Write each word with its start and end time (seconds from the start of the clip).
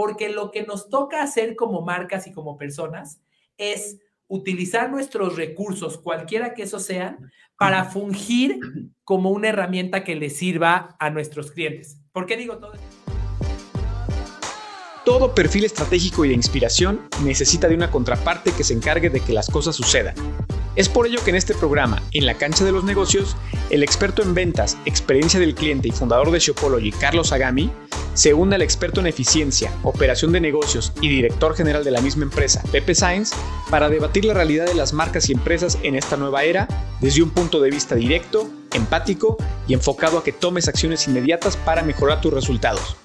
porque 0.00 0.30
lo 0.30 0.50
que 0.50 0.62
nos 0.62 0.88
toca 0.88 1.22
hacer 1.22 1.56
como 1.56 1.82
marcas 1.82 2.26
y 2.26 2.32
como 2.32 2.56
personas 2.56 3.20
es 3.58 3.98
utilizar 4.28 4.90
nuestros 4.90 5.36
recursos, 5.36 5.98
cualquiera 5.98 6.54
que 6.54 6.62
esos 6.62 6.84
sean, 6.84 7.30
para 7.58 7.84
fungir 7.84 8.60
como 9.04 9.28
una 9.28 9.48
herramienta 9.48 10.02
que 10.02 10.16
les 10.16 10.38
sirva 10.38 10.96
a 10.98 11.10
nuestros 11.10 11.52
clientes. 11.52 12.00
¿Por 12.12 12.24
qué 12.24 12.38
digo 12.38 12.56
todo 12.56 12.72
esto? 12.72 12.86
Todo 15.04 15.34
perfil 15.34 15.64
estratégico 15.64 16.24
y 16.24 16.28
de 16.28 16.34
inspiración 16.34 17.06
necesita 17.22 17.68
de 17.68 17.74
una 17.74 17.90
contraparte 17.90 18.52
que 18.52 18.64
se 18.64 18.72
encargue 18.72 19.10
de 19.10 19.20
que 19.20 19.34
las 19.34 19.50
cosas 19.50 19.76
sucedan. 19.76 20.14
Es 20.76 20.88
por 20.88 21.06
ello 21.06 21.22
que 21.22 21.28
en 21.28 21.36
este 21.36 21.54
programa, 21.54 22.02
En 22.12 22.24
la 22.24 22.38
cancha 22.38 22.64
de 22.64 22.72
los 22.72 22.84
negocios, 22.84 23.36
el 23.68 23.82
experto 23.82 24.22
en 24.22 24.32
ventas, 24.32 24.78
experiencia 24.86 25.38
del 25.38 25.54
cliente 25.54 25.88
y 25.88 25.90
fundador 25.90 26.30
de 26.30 26.38
Shopology, 26.38 26.90
Carlos 26.90 27.32
Agami, 27.32 27.70
se 28.14 28.34
une 28.34 28.56
al 28.56 28.62
experto 28.62 29.00
en 29.00 29.06
eficiencia, 29.06 29.72
operación 29.82 30.32
de 30.32 30.40
negocios 30.40 30.92
y 31.00 31.08
director 31.08 31.54
general 31.54 31.84
de 31.84 31.90
la 31.90 32.00
misma 32.00 32.24
empresa, 32.24 32.62
Pepe 32.72 32.94
Sainz, 32.94 33.32
para 33.70 33.88
debatir 33.88 34.24
la 34.24 34.34
realidad 34.34 34.66
de 34.66 34.74
las 34.74 34.92
marcas 34.92 35.28
y 35.28 35.32
empresas 35.32 35.78
en 35.82 35.94
esta 35.94 36.16
nueva 36.16 36.42
era 36.44 36.68
desde 37.00 37.22
un 37.22 37.30
punto 37.30 37.60
de 37.60 37.70
vista 37.70 37.94
directo, 37.94 38.50
empático 38.74 39.36
y 39.66 39.74
enfocado 39.74 40.18
a 40.18 40.24
que 40.24 40.32
tomes 40.32 40.68
acciones 40.68 41.06
inmediatas 41.06 41.56
para 41.56 41.82
mejorar 41.82 42.20
tus 42.20 42.32
resultados. 42.32 42.96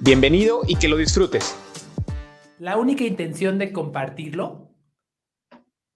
Bienvenido 0.00 0.62
y 0.66 0.76
que 0.76 0.88
lo 0.88 0.96
disfrutes. 0.96 1.56
La 2.58 2.76
única 2.76 3.04
intención 3.04 3.58
de 3.58 3.72
compartirlo 3.72 4.70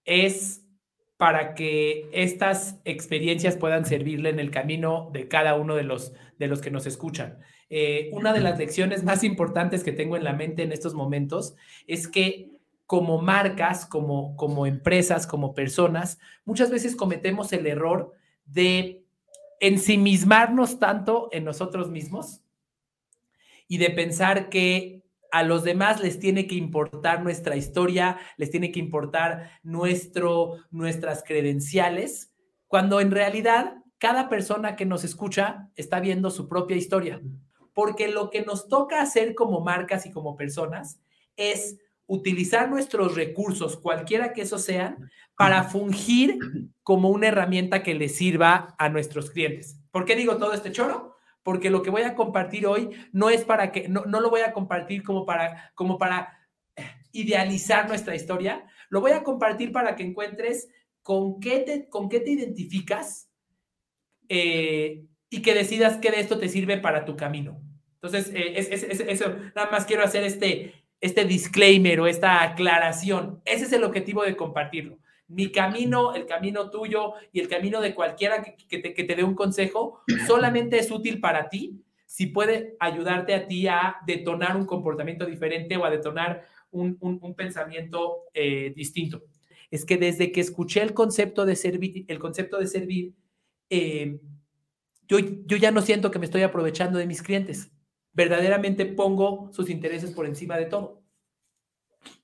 es 0.03 0.58
para 1.19 1.53
que 1.53 2.09
estas 2.13 2.79
experiencias 2.85 3.57
puedan 3.57 3.85
servirle 3.85 4.29
en 4.29 4.39
el 4.39 4.51
camino 4.51 5.09
de 5.11 5.27
cada 5.27 5.55
uno 5.55 5.75
de 5.75 5.83
los, 5.83 6.13
de 6.37 6.47
los 6.47 6.61
que 6.61 6.71
nos 6.71 6.85
escuchan. 6.85 7.39
Eh, 7.69 8.09
una 8.13 8.31
de 8.31 8.39
las 8.39 8.57
lecciones 8.57 9.03
más 9.03 9.25
importantes 9.25 9.83
que 9.83 9.91
tengo 9.91 10.15
en 10.15 10.23
la 10.23 10.31
mente 10.31 10.63
en 10.63 10.71
estos 10.71 10.93
momentos 10.93 11.55
es 11.87 12.07
que 12.07 12.51
como 12.85 13.21
marcas, 13.21 13.85
como, 13.85 14.37
como 14.37 14.65
empresas, 14.65 15.27
como 15.27 15.53
personas, 15.53 16.19
muchas 16.45 16.71
veces 16.71 16.95
cometemos 16.95 17.51
el 17.51 17.67
error 17.67 18.13
de 18.45 19.03
ensimismarnos 19.59 20.79
tanto 20.79 21.27
en 21.33 21.43
nosotros 21.43 21.91
mismos 21.91 22.43
y 23.67 23.77
de 23.77 23.89
pensar 23.89 24.47
que 24.47 24.98
a 25.31 25.43
los 25.43 25.63
demás 25.63 26.01
les 26.01 26.19
tiene 26.19 26.47
que 26.47 26.55
importar 26.55 27.23
nuestra 27.23 27.55
historia, 27.55 28.17
les 28.37 28.49
tiene 28.49 28.71
que 28.71 28.79
importar 28.79 29.51
nuestro, 29.63 30.57
nuestras 30.71 31.23
credenciales, 31.23 32.33
cuando 32.67 32.99
en 33.01 33.11
realidad 33.11 33.75
cada 33.97 34.29
persona 34.29 34.75
que 34.75 34.85
nos 34.85 35.03
escucha 35.03 35.69
está 35.75 35.99
viendo 35.99 36.31
su 36.31 36.47
propia 36.47 36.77
historia. 36.77 37.21
Porque 37.73 38.07
lo 38.07 38.29
que 38.29 38.41
nos 38.41 38.67
toca 38.67 39.01
hacer 39.01 39.35
como 39.35 39.61
marcas 39.61 40.05
y 40.05 40.11
como 40.11 40.35
personas 40.35 41.01
es 41.35 41.77
utilizar 42.07 42.69
nuestros 42.69 43.15
recursos, 43.15 43.77
cualquiera 43.77 44.33
que 44.33 44.41
esos 44.41 44.63
sean, 44.63 45.09
para 45.37 45.63
fungir 45.63 46.39
como 46.81 47.09
una 47.09 47.27
herramienta 47.27 47.83
que 47.83 47.93
les 47.93 48.15
sirva 48.15 48.75
a 48.79 48.89
nuestros 48.89 49.29
clientes. 49.29 49.79
¿Por 49.91 50.05
qué 50.05 50.15
digo 50.15 50.37
todo 50.37 50.53
este 50.53 50.71
choro? 50.71 51.08
Porque 51.49 51.71
lo 51.71 51.81
que 51.81 51.89
voy 51.89 52.03
a 52.03 52.13
compartir 52.13 52.67
hoy 52.67 52.91
no 53.11 53.31
es 53.31 53.43
para 53.43 53.71
que, 53.71 53.89
no, 53.89 54.05
no 54.05 54.21
lo 54.21 54.29
voy 54.29 54.41
a 54.41 54.53
compartir 54.53 55.01
como 55.01 55.25
para, 55.25 55.71
como 55.73 55.97
para 55.97 56.47
eh, 56.75 56.83
idealizar 57.11 57.87
nuestra 57.87 58.13
historia, 58.13 58.67
lo 58.89 59.01
voy 59.01 59.13
a 59.13 59.23
compartir 59.23 59.71
para 59.71 59.95
que 59.95 60.03
encuentres 60.03 60.69
con 61.01 61.39
qué 61.39 61.61
te, 61.61 61.89
con 61.89 62.07
qué 62.07 62.19
te 62.19 62.29
identificas 62.29 63.31
eh, 64.27 65.05
y 65.31 65.41
que 65.41 65.55
decidas 65.55 65.97
qué 65.97 66.11
de 66.11 66.19
esto 66.19 66.37
te 66.37 66.49
sirve 66.49 66.77
para 66.77 67.03
tu 67.03 67.17
camino. 67.17 67.59
Entonces, 67.95 68.31
eh, 68.35 68.53
eso, 69.09 69.35
nada 69.55 69.71
más 69.71 69.87
quiero 69.87 70.03
hacer 70.03 70.23
este, 70.25 70.75
este 71.01 71.25
disclaimer 71.25 71.99
o 71.99 72.05
esta 72.05 72.43
aclaración. 72.43 73.41
Ese 73.43 73.65
es 73.65 73.73
el 73.73 73.85
objetivo 73.85 74.21
de 74.21 74.35
compartirlo 74.35 74.99
mi 75.29 75.51
camino, 75.51 76.13
el 76.15 76.25
camino 76.25 76.69
tuyo 76.69 77.13
y 77.31 77.39
el 77.39 77.47
camino 77.47 77.79
de 77.81 77.93
cualquiera 77.93 78.43
que, 78.43 78.79
te, 78.79 79.15
dé 79.15 79.23
un 79.23 79.35
consejo 79.35 80.01
solamente 80.27 80.77
es 80.79 80.91
útil 80.91 81.19
para 81.19 81.49
ti 81.49 81.83
si 82.05 82.25
puede 82.25 82.75
ayudarte 82.79 83.35
a 83.35 83.47
ti 83.47 83.67
a 83.67 83.97
detonar 84.07 84.57
un 84.57 84.65
comportamiento 84.65 85.27
diferente 85.27 85.77
o 85.77 85.85
a 85.85 85.91
detonar 85.91 86.43
un, 86.71 87.35
pensamiento 87.37 88.23
eh, 88.33 88.73
distinto. 88.75 89.23
Es 89.69 89.85
que 89.85 89.97
desde 89.97 90.31
que 90.31 90.41
escuché 90.41 90.81
el 90.81 90.95
concepto 90.95 91.45
de 91.45 91.55
servir, 91.55 92.05
el 92.07 92.17
concepto 92.17 92.57
de 92.57 92.65
servir, 92.65 93.13
eh, 93.69 94.19
yo, 95.07 95.19
yo 95.19 95.57
ya 95.57 95.69
no 95.69 95.83
siento 95.83 96.09
que 96.09 96.17
me 96.17 96.25
estoy 96.25 96.41
aprovechando 96.41 96.97
de 96.97 97.05
mis 97.05 97.21
clientes. 97.21 97.71
Verdaderamente 98.13 98.87
pongo 98.87 99.51
sus 99.53 99.69
intereses 99.69 100.09
por 100.09 100.25
encima 100.25 100.57
de 100.57 100.65
todo. 100.65 100.98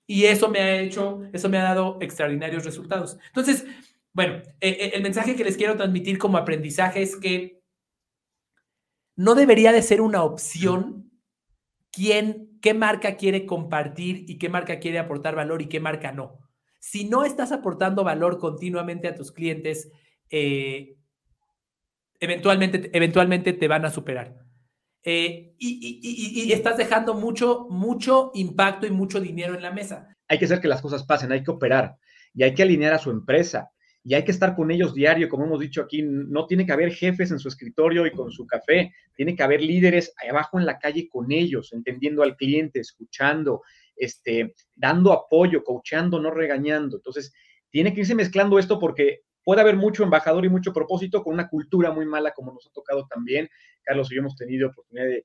Y 0.07 0.25
eso 0.25 0.49
me 0.49 0.59
ha 0.59 0.79
hecho, 0.79 1.21
eso 1.33 1.49
me 1.49 1.57
ha 1.57 1.63
dado 1.63 1.97
extraordinarios 2.01 2.63
resultados. 2.63 3.17
Entonces, 3.27 3.65
bueno, 4.13 4.35
eh, 4.61 4.69
eh, 4.69 4.91
el 4.93 5.03
mensaje 5.03 5.35
que 5.35 5.43
les 5.43 5.57
quiero 5.57 5.75
transmitir 5.75 6.17
como 6.17 6.37
aprendizaje 6.37 7.01
es 7.01 7.15
que 7.15 7.61
no 9.15 9.35
debería 9.35 9.71
de 9.71 9.81
ser 9.81 10.01
una 10.01 10.23
opción 10.23 11.11
quién, 11.91 12.59
qué 12.61 12.73
marca 12.73 13.15
quiere 13.15 13.45
compartir 13.45 14.25
y 14.27 14.37
qué 14.37 14.49
marca 14.49 14.79
quiere 14.79 14.99
aportar 14.99 15.35
valor 15.35 15.61
y 15.61 15.67
qué 15.67 15.79
marca 15.79 16.11
no. 16.11 16.39
Si 16.79 17.05
no 17.05 17.25
estás 17.25 17.51
aportando 17.51 18.03
valor 18.03 18.37
continuamente 18.37 19.07
a 19.07 19.15
tus 19.15 19.31
clientes, 19.31 19.89
eh, 20.29 20.97
eventualmente, 22.19 22.91
eventualmente 22.93 23.53
te 23.53 23.67
van 23.67 23.85
a 23.85 23.91
superar. 23.91 24.44
Eh, 25.07 25.53
y, 25.59 26.51
estás 26.51 26.77
dejando 26.77 27.13
mucho, 27.13 27.67
mucho 27.69 28.31
impacto 28.33 28.87
y 28.87 28.91
mucho 28.91 29.21
dinero 29.21 29.53
en 29.53 29.61
la 29.61 29.71
mesa. 29.71 30.15
Hay 30.27 30.39
que 30.39 30.45
hacer 30.45 30.59
que 30.59 30.67
las 30.67 30.81
cosas 30.81 31.05
pasen, 31.05 31.31
hay 31.31 31.43
que 31.43 31.51
operar 31.51 31.95
y 32.33 32.41
hay 32.41 32.55
que 32.55 32.63
alinear 32.63 32.93
a 32.93 32.97
su 32.97 33.11
empresa 33.11 33.69
y 34.03 34.15
hay 34.15 34.23
que 34.23 34.31
estar 34.31 34.55
con 34.55 34.71
ellos 34.71 34.95
diario, 34.95 35.29
como 35.29 35.45
hemos 35.45 35.59
dicho 35.59 35.81
aquí, 35.81 36.01
no 36.01 36.47
tiene 36.47 36.65
que 36.65 36.71
haber 36.71 36.91
jefes 36.91 37.29
en 37.29 37.39
su 37.39 37.47
escritorio 37.47 38.05
y 38.07 38.11
con 38.11 38.31
su 38.31 38.47
café, 38.47 38.93
tiene 39.15 39.35
que 39.35 39.43
haber 39.43 39.61
líderes 39.61 40.13
abajo 40.29 40.59
en 40.59 40.65
la 40.65 40.79
calle 40.79 41.07
con 41.07 41.31
ellos, 41.31 41.71
entendiendo 41.73 42.23
al 42.23 42.35
cliente, 42.35 42.79
escuchando, 42.79 43.61
este, 43.95 44.53
dando 44.75 45.11
apoyo, 45.11 45.63
coachando, 45.63 46.19
no 46.19 46.29
regañando. 46.29 46.97
Entonces, 46.97 47.33
tiene 47.71 47.93
que 47.93 48.01
irse 48.01 48.13
mezclando 48.13 48.59
esto 48.59 48.79
porque 48.79 49.21
puede 49.45 49.61
haber 49.61 49.77
mucho 49.77 50.03
embajador 50.03 50.43
y 50.43 50.49
mucho 50.49 50.73
propósito 50.73 51.23
con 51.23 51.35
una 51.35 51.47
cultura 51.47 51.91
muy 51.91 52.05
mala 52.05 52.33
como 52.33 52.51
nos 52.51 52.65
ha 52.67 52.71
tocado 52.71 53.07
también. 53.07 53.47
Carlos 53.83 54.11
y 54.11 54.17
hemos 54.17 54.35
tenido 54.35 54.69
oportunidad 54.69 55.05
de, 55.05 55.23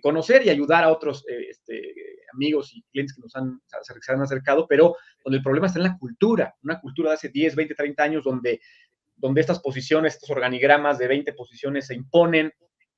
conocer 0.00 0.46
y 0.46 0.48
ayudar 0.48 0.84
a 0.84 0.90
otros 0.90 1.24
eh, 1.28 1.48
este, 1.50 1.92
amigos 2.32 2.74
y 2.74 2.82
clientes 2.84 3.14
que 3.14 3.20
nos 3.20 3.36
han, 3.36 3.60
se 3.82 4.12
han 4.12 4.22
acercado, 4.22 4.66
pero 4.66 4.96
donde 5.22 5.38
el 5.38 5.42
problema 5.42 5.66
está 5.66 5.78
en 5.78 5.84
la 5.84 5.98
cultura, 5.98 6.54
una 6.62 6.80
cultura 6.80 7.10
de 7.10 7.16
hace 7.16 7.28
10, 7.28 7.54
20, 7.56 7.74
30 7.74 8.02
años 8.02 8.24
donde, 8.24 8.60
donde 9.16 9.42
estas 9.42 9.60
posiciones, 9.60 10.14
estos 10.14 10.30
organigramas 10.30 10.98
de 10.98 11.08
20 11.08 11.32
posiciones 11.34 11.88
se 11.88 11.94
imponen 11.94 12.52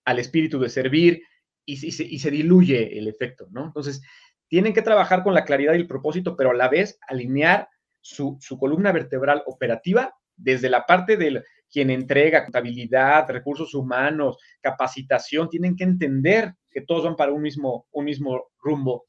al 0.05 0.19
espíritu 0.21 0.61
de 0.61 0.69
servir 0.69 1.23
y, 1.65 1.77
se, 1.77 2.31
diluye 2.31 2.97
el 2.97 3.09
efecto, 3.09 3.49
¿no? 3.51 3.65
Entonces, 3.65 4.01
tienen 4.47 4.73
que 4.73 4.83
trabajar 4.83 5.23
con 5.23 5.35
la 5.35 5.45
claridad 5.45 5.75
y 5.75 5.79
el 5.79 5.87
propósito, 5.87 6.37
pero 6.37 6.51
a 6.51 6.55
la 6.55 6.69
vez 6.69 6.99
alinear 7.09 7.69
su 8.01 8.39
columna 8.59 8.93
vertebral 8.93 9.43
operativa 9.47 10.18
desde 10.39 10.71
la 10.71 10.87
parte 10.87 11.17
del 11.17 11.45
quien 11.71 11.91
entrega 11.91 12.45
contabilidad, 12.45 13.29
recursos 13.29 13.75
humanos, 13.75 14.39
capacitación, 14.61 15.51
tienen 15.51 15.77
que 15.77 15.85
entender 15.85 16.55
que 16.71 16.81
todos 16.81 17.05
van 17.05 17.17
para 17.17 17.33
un 17.33 17.43
mismo, 17.43 17.87
un 17.91 18.05
mismo 18.07 18.49
rumbo 18.59 19.07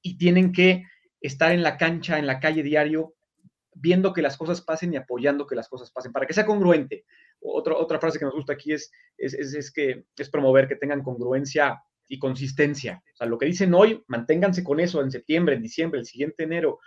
y 0.00 0.16
tienen 0.16 0.52
que 0.52 0.84
estar 1.20 1.50
en 1.50 1.62
la 1.62 1.76
cancha, 1.76 2.18
en 2.18 2.26
la 2.26 2.38
calle 2.38 2.62
diario, 2.62 3.14
viendo 3.74 4.12
que 4.12 4.22
las 4.22 4.36
cosas 4.36 4.60
pasen 4.60 4.92
y 4.92 4.96
apoyando 4.96 5.46
que 5.46 5.56
las 5.56 5.68
cosas 5.68 5.90
pasen, 5.90 6.12
para 6.12 6.26
que 6.26 6.34
sea 6.34 6.46
congruente. 6.46 7.04
Otra, 7.40 7.74
otra 7.76 7.98
frase 7.98 8.18
que 8.18 8.24
nos 8.24 8.34
gusta 8.34 8.52
aquí 8.52 8.72
es, 8.72 8.90
es, 9.16 9.34
es, 9.34 9.72
que, 9.72 10.04
es 10.16 10.30
promover 10.30 10.68
que 10.68 10.76
tengan 10.76 11.02
congruencia 11.02 11.82
y 12.08 12.18
consistencia. 12.18 13.02
O 13.14 13.16
sea, 13.16 13.26
lo 13.26 13.38
que 13.38 13.46
dicen 13.46 13.74
hoy, 13.74 14.02
manténganse 14.06 14.62
con 14.64 14.80
eso 14.80 15.02
en 15.02 15.10
septiembre, 15.10 15.56
en 15.56 15.62
diciembre, 15.62 16.00
el 16.00 16.06
siguiente 16.06 16.44
enero, 16.44 16.78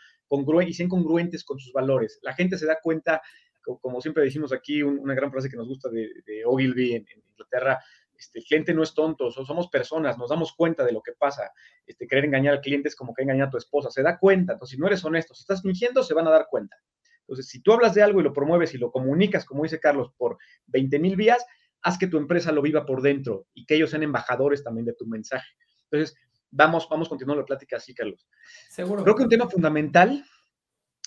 y 0.65 0.73
sean 0.73 0.89
congruentes 0.89 1.43
con 1.43 1.59
sus 1.59 1.73
valores. 1.73 2.19
La 2.21 2.33
gente 2.33 2.57
se 2.57 2.65
da 2.65 2.77
cuenta 2.81 3.21
como 3.61 4.01
siempre 4.01 4.23
decimos 4.23 4.51
aquí, 4.53 4.83
una 4.83 5.13
gran 5.13 5.31
frase 5.31 5.49
que 5.49 5.57
nos 5.57 5.67
gusta 5.67 5.89
de, 5.89 6.43
Ogilvy 6.45 6.95
en, 6.95 7.05
Inglaterra, 7.31 7.79
este, 8.17 8.39
el 8.39 8.45
cliente 8.45 8.73
no 8.73 8.83
es 8.83 8.93
tonto, 8.93 9.31
somos 9.31 9.67
personas, 9.69 10.17
nos 10.17 10.29
damos 10.29 10.53
cuenta 10.53 10.85
de 10.85 10.91
lo 10.91 11.01
que 11.01 11.13
pasa. 11.13 11.51
Este, 11.85 12.07
querer 12.07 12.25
engañar 12.25 12.53
al 12.55 12.61
cliente 12.61 12.87
es 12.87 12.95
como 12.95 13.13
que 13.13 13.23
engañar 13.23 13.47
a 13.47 13.51
tu 13.51 13.57
esposa, 13.57 13.89
se 13.89 14.03
da 14.03 14.19
cuenta. 14.19 14.53
Entonces, 14.53 14.75
si 14.75 14.79
no 14.79 14.87
eres 14.87 15.03
honesto, 15.03 15.33
si 15.33 15.41
estás 15.41 15.61
fingiendo, 15.61 16.03
se 16.03 16.13
van 16.13 16.27
a 16.27 16.31
dar 16.31 16.47
cuenta. 16.49 16.77
Entonces, 17.21 17.47
si 17.47 17.61
tú 17.61 17.73
hablas 17.73 17.93
de 17.93 18.03
algo 18.03 18.19
y 18.19 18.23
lo 18.23 18.33
promueves 18.33 18.73
y 18.73 18.77
lo 18.77 18.91
comunicas, 18.91 19.45
como 19.45 19.63
dice 19.63 19.79
Carlos, 19.79 20.11
por 20.17 20.37
20 20.67 20.99
mil 20.99 21.15
vías, 21.15 21.45
haz 21.81 21.97
que 21.97 22.07
tu 22.07 22.17
empresa 22.17 22.51
lo 22.51 22.61
viva 22.61 22.85
por 22.85 23.01
dentro 23.01 23.47
y 23.53 23.65
que 23.65 23.75
ellos 23.75 23.89
sean 23.89 24.03
embajadores 24.03 24.63
también 24.63 24.85
de 24.85 24.93
tu 24.93 25.07
mensaje. 25.07 25.47
Entonces, 25.89 26.15
vamos, 26.51 26.87
vamos 26.89 27.09
continuando 27.09 27.41
la 27.41 27.45
plática 27.45 27.77
así, 27.77 27.93
Carlos. 27.93 28.27
Seguro. 28.69 29.03
Creo 29.03 29.15
que 29.15 29.23
un 29.23 29.29
tema 29.29 29.49
fundamental 29.49 30.23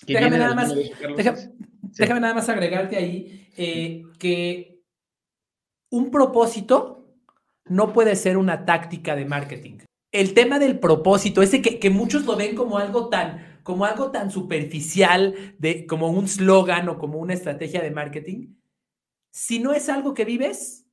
Déjame 0.06 0.38
nada, 0.38 0.54
más, 0.54 0.74
déjame, 1.96 2.20
nada 2.20 2.34
más 2.34 2.48
agregarte 2.48 2.96
ahí 2.96 3.48
eh, 3.56 4.02
que 4.18 4.82
un 5.90 6.10
propósito 6.10 7.06
no 7.66 7.92
puede 7.92 8.16
ser 8.16 8.36
una 8.36 8.64
táctica 8.64 9.16
de 9.16 9.24
marketing. 9.24 9.78
el 10.12 10.32
tema 10.34 10.58
del 10.58 10.78
propósito, 10.78 11.42
ese 11.42 11.60
que, 11.60 11.80
que 11.80 11.90
muchos 11.90 12.24
lo 12.24 12.36
ven 12.36 12.54
como 12.54 12.78
algo 12.78 13.08
tan, 13.08 13.58
como 13.64 13.84
algo 13.84 14.12
tan 14.12 14.30
superficial, 14.30 15.56
de, 15.58 15.86
como 15.86 16.08
un 16.08 16.28
slogan 16.28 16.88
o 16.88 16.98
como 16.98 17.18
una 17.18 17.34
estrategia 17.34 17.82
de 17.82 17.90
marketing, 17.90 18.54
si 19.32 19.58
no 19.58 19.72
es 19.72 19.88
algo 19.88 20.14
que 20.14 20.24
vives, 20.24 20.86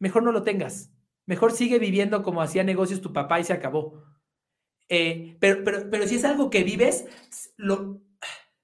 mejor 0.00 0.24
no 0.24 0.32
lo 0.32 0.42
tengas. 0.42 0.90
Mejor 1.26 1.52
sigue 1.52 1.78
viviendo 1.78 2.22
como 2.22 2.42
hacía 2.42 2.64
negocios 2.64 3.00
tu 3.00 3.12
papá 3.12 3.38
y 3.38 3.44
se 3.44 3.52
acabó. 3.52 4.02
Eh, 4.88 5.36
pero, 5.38 5.62
pero, 5.64 5.90
pero 5.90 6.06
si 6.06 6.16
es 6.16 6.24
algo 6.24 6.50
que 6.50 6.64
vives, 6.64 7.06
lo, 7.56 8.00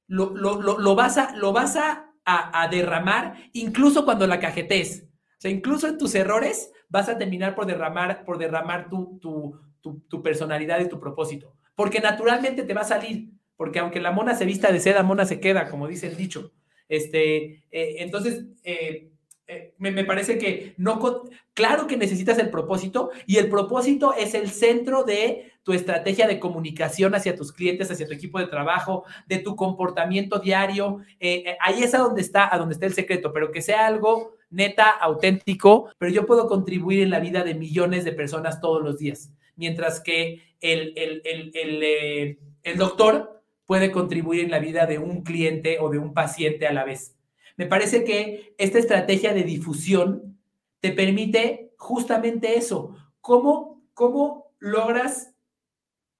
lo, 0.06 0.34
lo, 0.34 0.94
vas, 0.94 1.18
a, 1.18 1.36
lo 1.36 1.52
vas 1.52 1.76
a, 1.76 2.12
a, 2.24 2.68
derramar 2.68 3.36
incluso 3.52 4.04
cuando 4.04 4.26
la 4.26 4.40
cajetes. 4.40 5.08
O 5.38 5.40
sea, 5.40 5.50
incluso 5.50 5.88
en 5.88 5.98
tus 5.98 6.14
errores 6.14 6.72
vas 6.88 7.08
a 7.08 7.18
terminar 7.18 7.54
por 7.54 7.66
derramar, 7.66 8.24
por 8.24 8.38
derramar 8.38 8.88
tu, 8.88 9.18
tu, 9.20 9.60
tu, 10.08 10.22
personalidad 10.22 10.80
y 10.80 10.88
tu 10.88 10.98
propósito. 11.00 11.54
Porque 11.74 12.00
naturalmente 12.00 12.62
te 12.62 12.74
va 12.74 12.82
a 12.82 12.84
salir. 12.84 13.30
Porque 13.56 13.78
aunque 13.78 14.00
la 14.00 14.12
mona 14.12 14.34
se 14.34 14.46
vista 14.46 14.72
de 14.72 14.80
seda, 14.80 15.02
mona 15.02 15.26
se 15.26 15.40
queda, 15.40 15.68
como 15.68 15.86
dice 15.86 16.06
el 16.06 16.16
dicho. 16.16 16.52
Este, 16.88 17.64
eh, 17.70 17.96
entonces, 17.98 18.46
eh, 18.62 19.10
eh, 19.46 19.74
me, 19.76 20.04
parece 20.04 20.38
que 20.38 20.74
no, 20.78 21.24
claro 21.52 21.86
que 21.86 21.98
necesitas 21.98 22.38
el 22.38 22.48
propósito 22.48 23.10
y 23.26 23.36
el 23.36 23.50
propósito 23.50 24.14
es 24.14 24.32
el 24.32 24.48
centro 24.48 25.04
de 25.04 25.52
tu 25.62 25.74
estrategia 25.74 26.26
de 26.26 26.40
comunicación 26.40 27.14
hacia 27.14 27.36
tus 27.36 27.52
clientes, 27.52 27.90
hacia 27.90 28.06
tu 28.06 28.14
equipo 28.14 28.38
de 28.38 28.46
trabajo, 28.46 29.04
de 29.26 29.38
tu 29.38 29.54
comportamiento 29.54 30.38
diario. 30.38 31.00
Eh, 31.20 31.42
eh, 31.46 31.56
ahí 31.60 31.82
es 31.82 31.94
a 31.94 31.98
donde 31.98 32.22
está, 32.22 32.54
a 32.54 32.58
donde 32.58 32.72
está 32.72 32.86
el 32.86 32.94
secreto, 32.94 33.34
pero 33.34 33.52
que 33.52 33.60
sea 33.60 33.86
algo 33.86 34.36
neta, 34.48 34.88
auténtico, 34.88 35.90
pero 35.98 36.10
yo 36.10 36.24
puedo 36.24 36.46
contribuir 36.46 37.02
en 37.02 37.10
la 37.10 37.20
vida 37.20 37.44
de 37.44 37.54
millones 37.54 38.04
de 38.04 38.12
personas 38.12 38.60
todos 38.60 38.82
los 38.82 38.98
días, 38.98 39.30
mientras 39.56 40.00
que 40.00 40.42
el, 40.60 40.94
el, 40.96 42.38
el 42.62 42.78
doctor 42.78 43.42
puede 43.66 43.90
contribuir 43.90 44.44
en 44.44 44.50
la 44.50 44.58
vida 44.58 44.86
de 44.86 44.98
un 44.98 45.22
cliente 45.22 45.78
o 45.80 45.90
de 45.90 45.98
un 45.98 46.14
paciente 46.14 46.66
a 46.66 46.72
la 46.72 46.84
vez. 46.84 47.14
Me 47.56 47.66
parece 47.66 48.04
que 48.04 48.54
esta 48.58 48.78
estrategia 48.78 49.32
de 49.32 49.44
difusión 49.44 50.38
te 50.80 50.92
permite 50.92 51.72
justamente 51.78 52.58
eso. 52.58 52.96
¿Cómo, 53.20 53.82
cómo 53.94 54.52
logras 54.58 55.34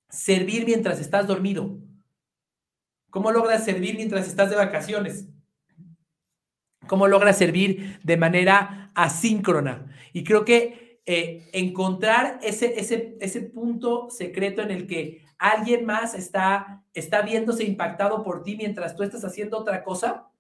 servir 0.09 0.65
mientras 0.65 1.01
estás 1.01 1.27
dormido? 1.27 1.79
¿Cómo 3.11 3.31
logras 3.31 3.65
servir 3.65 3.97
mientras 3.97 4.27
estás 4.27 4.51
de 4.51 4.57
vacaciones? 4.57 5.29
¿Cómo 6.87 7.09
logras 7.09 7.39
servir 7.39 7.99
de 8.03 8.17
manera 8.17 8.91
asíncrona? 8.95 9.87
Y 10.13 10.25
creo 10.25 10.45
que 10.45 11.01
eh, 11.07 11.49
encontrar 11.53 12.39
ese, 12.43 12.79
ese, 12.79 13.17
ese 13.21 13.43
punto 13.43 14.09
secreto 14.11 14.63
en 14.63 14.71
el 14.71 14.87
que 14.87 15.23
alguien 15.39 15.85
más 15.85 16.15
está, 16.15 16.83
está 16.95 17.23
viéndose 17.23 17.65
impactado 17.65 18.23
por 18.23 18.43
ti 18.43 18.57
mientras 18.57 18.97
tú 18.97 19.03
estás 19.03 19.25
haciendo 19.25 19.59
otra 19.59 19.85
cosa, 19.85 20.31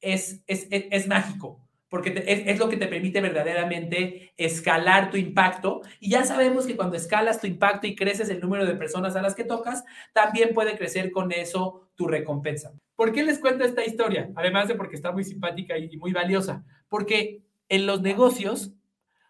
es, 0.00 0.42
es, 0.46 1.06
mágico, 1.06 1.60
porque 1.88 2.24
es, 2.26 2.58
lo 2.58 2.68
que 2.68 2.76
te 2.76 2.86
permite 2.86 3.20
verdaderamente 3.20 4.32
escalar 4.36 5.10
tu 5.10 5.16
impacto. 5.16 5.82
Y 5.98 6.10
ya 6.10 6.24
sabemos 6.24 6.66
que 6.66 6.76
cuando 6.76 6.96
escalas 6.96 7.40
tu 7.40 7.46
impacto 7.46 7.86
y 7.86 7.96
creces 7.96 8.28
el 8.30 8.40
número 8.40 8.66
de 8.66 8.76
personas 8.76 9.16
a 9.16 9.22
las 9.22 9.34
que 9.34 9.44
tocas, 9.44 9.84
también 10.12 10.54
puede 10.54 10.76
crecer 10.76 11.10
con 11.10 11.32
eso 11.32 11.90
tu 11.94 12.06
recompensa. 12.06 12.72
¿Por 12.96 13.12
qué 13.12 13.22
les 13.22 13.38
cuento 13.38 13.64
esta 13.64 13.84
historia? 13.84 14.30
Además 14.36 14.68
de 14.68 14.74
porque 14.74 14.96
está 14.96 15.12
muy 15.12 15.24
simpática 15.24 15.78
y 15.78 15.96
muy 15.96 16.12
valiosa. 16.12 16.64
Porque 16.88 17.42
en 17.68 17.86
los 17.86 18.02
negocios, 18.02 18.74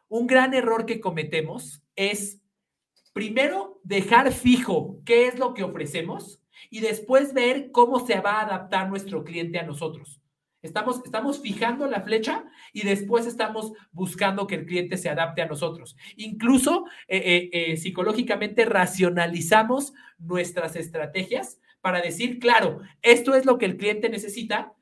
un 0.09 0.27
gran 0.27 0.55
error 0.55 0.87
que 0.87 1.01
cometemos 1.01 1.83
es, 1.95 2.41
primero, 3.13 3.81
dejar 3.85 4.33
fijo 4.33 5.01
qué 5.05 5.27
es 5.27 5.39
lo 5.39 5.55
que 5.55 5.63
ofrecemos 5.63 6.41
y 6.69 6.81
después 6.81 7.33
ver 7.33 7.71
cómo 7.71 8.05
se 8.05 8.21
va 8.21 8.41
a 8.41 8.47
adaptar 8.47 8.89
nuestro 8.89 9.25
cliente 9.25 9.59
a 9.59 9.63
nosotros. 9.63 10.21
Estamos, 10.62 11.01
estamos 11.05 11.41
fijando 11.41 11.87
la 11.87 12.03
flecha 12.03 12.45
y 12.73 12.85
después 12.85 13.27
estamos 13.27 13.73
buscando 13.93 14.47
que 14.47 14.57
el 14.57 14.67
cliente 14.67 14.99
se 14.99 15.09
adapte 15.09 15.41
a 15.41 15.47
nosotros. 15.47 15.97
Incluso 16.17 16.85
eh, 17.09 17.19
eh, 17.19 17.51
eh, 17.53 17.77
psicológicamente 17.77 18.67
racionalizamos 18.67 19.95
nuestras 20.19 20.77
estrategias 20.77 21.61
para 21.81 22.03
decir, 22.03 22.39
claro, 22.39 22.81
esto 23.01 23.35
es 23.35 23.47
lo 23.47 23.57
que 23.57 23.65
el 23.67 23.79
cliente 23.79 24.11
necesita, 24.11 24.75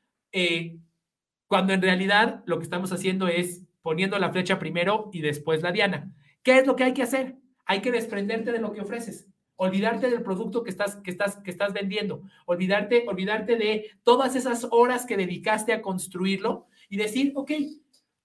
cuando 1.46 1.72
en 1.72 1.80
realidad 1.80 2.42
lo 2.44 2.58
que 2.58 2.64
estamos 2.64 2.92
haciendo 2.92 3.28
es 3.28 3.64
poniendo 3.80 4.18
la 4.18 4.30
flecha 4.30 4.58
primero 4.58 5.08
y 5.12 5.20
después 5.20 5.62
la 5.62 5.72
diana. 5.72 6.12
¿Qué 6.42 6.58
es 6.58 6.66
lo 6.66 6.76
que 6.76 6.84
hay 6.84 6.92
que 6.92 7.02
hacer? 7.02 7.36
Hay 7.64 7.80
que 7.80 7.92
desprenderte 7.92 8.52
de 8.52 8.60
lo 8.60 8.72
que 8.72 8.80
ofreces 8.80 9.28
olvidarte 9.58 10.08
del 10.08 10.22
producto 10.22 10.62
que 10.62 10.70
estás, 10.70 10.96
que 10.96 11.10
estás, 11.10 11.36
que 11.36 11.50
estás 11.50 11.72
vendiendo, 11.72 12.22
olvidarte, 12.46 13.04
olvidarte 13.08 13.56
de 13.56 13.90
todas 14.04 14.36
esas 14.36 14.68
horas 14.70 15.04
que 15.04 15.16
dedicaste 15.16 15.72
a 15.72 15.82
construirlo 15.82 16.68
y 16.88 16.96
decir, 16.96 17.32
ok, 17.34 17.50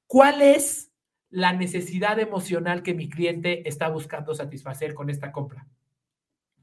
¿cuál 0.05 0.43
es 0.43 0.91
la 1.31 1.51
necesidad 1.51 2.19
emocional 2.19 2.83
que 2.83 2.93
mi 2.93 3.09
cliente 3.09 3.67
está 3.67 3.89
buscando 3.89 4.35
satisfacer 4.35 4.93
con 4.93 5.09
esta 5.09 5.31
compra? 5.31 5.67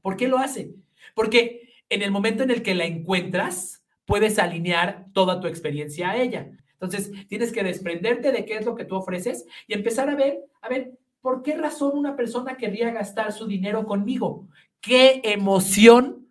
¿Por 0.01 0.15
qué 0.15 0.29
lo 0.29 0.37
hace? 0.37 0.73
Porque 1.13 1.73
en 1.89 2.01
el 2.01 2.11
momento 2.11 2.43
en 2.43 2.51
el 2.51 2.63
que 2.63 2.73
la 2.73 2.85
encuentras, 2.85 3.83
puedes 4.05 4.39
alinear 4.39 5.07
toda 5.13 5.41
tu 5.41 5.47
experiencia 5.47 6.11
a 6.11 6.17
ella. 6.17 6.49
Entonces, 6.73 7.11
tienes 7.27 7.51
que 7.51 7.63
desprenderte 7.63 8.31
de 8.31 8.45
qué 8.45 8.55
es 8.55 8.65
lo 8.65 8.75
que 8.75 8.85
tú 8.85 8.95
ofreces 8.95 9.45
y 9.67 9.73
empezar 9.73 10.09
a 10.09 10.15
ver, 10.15 10.39
a 10.61 10.69
ver, 10.69 10.93
¿por 11.21 11.43
qué 11.43 11.55
razón 11.55 11.97
una 11.97 12.15
persona 12.15 12.57
querría 12.57 12.91
gastar 12.91 13.31
su 13.31 13.47
dinero 13.47 13.85
conmigo? 13.85 14.47
¿Qué 14.81 15.21
emoción 15.23 16.27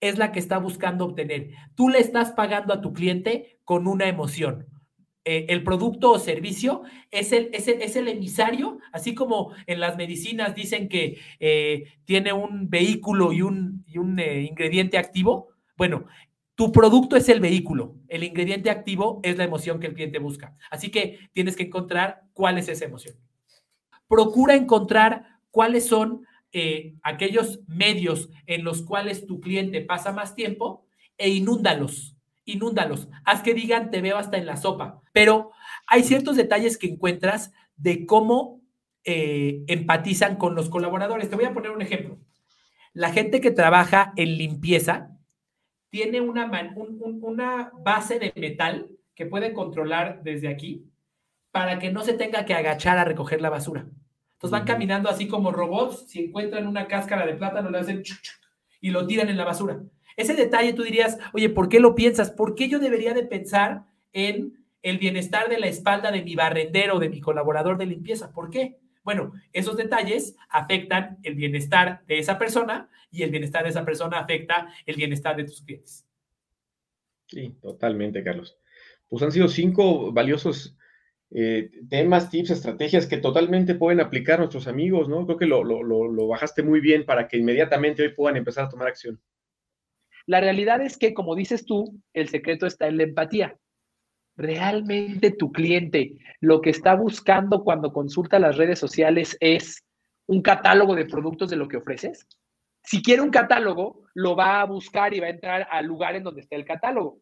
es 0.00 0.18
la 0.18 0.32
que 0.32 0.38
está 0.38 0.58
buscando 0.58 1.06
obtener? 1.06 1.50
Tú 1.74 1.88
le 1.88 1.98
estás 1.98 2.32
pagando 2.32 2.72
a 2.72 2.80
tu 2.80 2.92
cliente 2.92 3.58
con 3.64 3.86
una 3.86 4.06
emoción. 4.06 4.66
Eh, 5.26 5.46
el 5.48 5.64
producto 5.64 6.10
o 6.12 6.18
servicio 6.18 6.82
es 7.10 7.32
el, 7.32 7.48
es, 7.54 7.96
el, 7.96 8.08
emisario, 8.08 8.78
así 8.92 9.14
como 9.14 9.52
en 9.66 9.80
las 9.80 9.96
medicinas 9.96 10.54
dicen 10.54 10.86
que 10.90 11.18
eh, 11.40 11.84
tiene 12.04 12.34
un 12.34 12.68
vehículo 12.68 13.32
y 13.32 13.40
un, 13.40 13.86
un 13.96 14.18
eh, 14.18 14.42
ingrediente 14.42 14.98
activo. 14.98 15.48
Bueno, 15.78 16.04
tu 16.54 16.70
producto 16.72 17.16
es 17.16 17.30
el 17.30 17.40
vehículo, 17.40 17.96
el 18.08 18.22
ingrediente 18.22 18.68
activo 18.68 19.20
es 19.22 19.38
la 19.38 19.44
emoción 19.44 19.80
que 19.80 19.86
el 19.86 19.94
cliente 19.94 20.18
busca. 20.18 20.58
Así 20.70 20.90
que 20.90 21.30
tienes 21.32 21.56
que 21.56 21.64
encontrar 21.64 22.24
cuál 22.34 22.58
es 22.58 22.68
esa 22.68 22.84
emoción 22.84 23.16
procura 24.08 24.54
encontrar 24.54 25.40
cuáles 25.50 25.86
son 25.86 26.26
eh, 26.52 26.94
aquellos 27.02 27.60
medios 27.66 28.30
en 28.46 28.64
los 28.64 28.82
cuales 28.82 29.26
tu 29.26 29.40
cliente 29.40 29.80
pasa 29.80 30.12
más 30.12 30.34
tiempo 30.34 30.86
e 31.18 31.28
inúndalos, 31.28 32.16
inúndalos. 32.44 33.08
Haz 33.24 33.42
que 33.42 33.54
digan, 33.54 33.90
te 33.90 34.00
veo 34.00 34.16
hasta 34.16 34.36
en 34.36 34.46
la 34.46 34.56
sopa. 34.56 35.00
Pero 35.12 35.50
hay 35.86 36.04
ciertos 36.04 36.36
detalles 36.36 36.78
que 36.78 36.86
encuentras 36.86 37.52
de 37.76 38.06
cómo 38.06 38.60
eh, 39.04 39.64
empatizan 39.66 40.36
con 40.36 40.54
los 40.54 40.70
colaboradores. 40.70 41.28
Te 41.28 41.36
voy 41.36 41.44
a 41.44 41.54
poner 41.54 41.70
un 41.70 41.82
ejemplo. 41.82 42.18
La 42.92 43.12
gente 43.12 43.40
que 43.40 43.50
trabaja 43.50 44.12
en 44.16 44.38
limpieza 44.38 45.10
tiene 45.90 46.20
una, 46.20 46.50
una 47.20 47.72
base 47.84 48.18
de 48.18 48.32
metal 48.36 48.90
que 49.14 49.26
puede 49.26 49.52
controlar 49.52 50.22
desde 50.22 50.48
aquí 50.48 50.84
para 51.54 51.78
que 51.78 51.92
no 51.92 52.02
se 52.02 52.14
tenga 52.14 52.44
que 52.44 52.52
agachar 52.52 52.98
a 52.98 53.04
recoger 53.04 53.40
la 53.40 53.48
basura. 53.48 53.86
Entonces 54.32 54.50
van 54.50 54.64
caminando 54.64 55.08
así 55.08 55.28
como 55.28 55.52
robots, 55.52 56.08
si 56.08 56.24
encuentran 56.24 56.66
una 56.66 56.88
cáscara 56.88 57.24
de 57.24 57.34
plátano 57.34 57.70
le 57.70 57.78
hacen 57.78 58.02
y 58.80 58.90
lo 58.90 59.06
tiran 59.06 59.28
en 59.28 59.36
la 59.36 59.44
basura. 59.44 59.80
Ese 60.16 60.34
detalle 60.34 60.72
tú 60.72 60.82
dirías, 60.82 61.16
oye, 61.32 61.48
¿por 61.48 61.68
qué 61.68 61.78
lo 61.78 61.94
piensas? 61.94 62.32
¿Por 62.32 62.56
qué 62.56 62.68
yo 62.68 62.80
debería 62.80 63.14
de 63.14 63.22
pensar 63.22 63.84
en 64.12 64.64
el 64.82 64.98
bienestar 64.98 65.48
de 65.48 65.60
la 65.60 65.68
espalda 65.68 66.10
de 66.10 66.24
mi 66.24 66.34
barrendero, 66.34 66.98
de 66.98 67.08
mi 67.08 67.20
colaborador 67.20 67.78
de 67.78 67.86
limpieza? 67.86 68.32
¿Por 68.32 68.50
qué? 68.50 68.80
Bueno, 69.04 69.32
esos 69.52 69.76
detalles 69.76 70.34
afectan 70.48 71.18
el 71.22 71.36
bienestar 71.36 72.02
de 72.08 72.18
esa 72.18 72.36
persona 72.36 72.88
y 73.12 73.22
el 73.22 73.30
bienestar 73.30 73.62
de 73.62 73.70
esa 73.70 73.84
persona 73.84 74.18
afecta 74.18 74.74
el 74.86 74.96
bienestar 74.96 75.36
de 75.36 75.44
tus 75.44 75.62
clientes. 75.62 76.04
Sí, 77.28 77.54
totalmente, 77.62 78.24
Carlos. 78.24 78.58
Pues 79.08 79.22
han 79.22 79.30
sido 79.30 79.46
cinco 79.46 80.10
valiosos 80.10 80.76
eh, 81.36 81.68
temas, 81.90 82.30
tips, 82.30 82.50
estrategias 82.50 83.08
que 83.08 83.16
totalmente 83.16 83.74
pueden 83.74 84.00
aplicar 84.00 84.38
nuestros 84.38 84.68
amigos, 84.68 85.08
¿no? 85.08 85.26
Creo 85.26 85.36
que 85.36 85.46
lo, 85.46 85.64
lo, 85.64 86.28
bajaste 86.28 86.62
muy 86.62 86.80
bien 86.80 87.04
para 87.04 87.26
que 87.26 87.38
inmediatamente 87.38 88.04
hoy 88.04 88.10
puedan 88.10 88.36
empezar 88.36 88.66
a 88.66 88.68
tomar 88.68 88.86
acción. 88.86 89.20
La 90.26 90.40
realidad 90.40 90.80
es 90.80 90.96
que, 90.96 91.12
como 91.12 91.34
dices 91.34 91.66
tú, 91.66 92.00
el 92.12 92.28
secreto 92.28 92.66
está 92.66 92.86
en 92.86 92.98
la 92.98 93.02
empatía. 93.02 93.58
Realmente 94.36 95.32
tu 95.32 95.50
cliente 95.50 96.18
lo 96.40 96.60
que 96.60 96.70
está 96.70 96.94
buscando 96.94 97.64
cuando 97.64 97.92
consulta 97.92 98.38
las 98.38 98.56
redes 98.56 98.78
sociales 98.78 99.36
es 99.40 99.84
un 100.26 100.40
catálogo 100.40 100.94
de 100.94 101.06
productos 101.06 101.50
de 101.50 101.56
lo 101.56 101.66
que 101.66 101.78
ofreces. 101.78 102.28
Si 102.84 103.02
quiere 103.02 103.22
un 103.22 103.30
catálogo, 103.30 104.04
lo 104.14 104.36
va 104.36 104.60
a 104.60 104.66
buscar 104.66 105.12
y 105.14 105.18
va 105.18 105.26
a 105.26 105.30
entrar 105.30 105.66
al 105.68 105.86
lugar 105.86 106.14
en 106.14 106.22
donde 106.22 106.42
está 106.42 106.54
el 106.54 106.64
catálogo. 106.64 107.18